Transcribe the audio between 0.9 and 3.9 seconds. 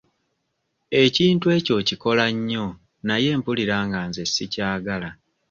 Ekintu ekyo okikola nnyo naye mpulira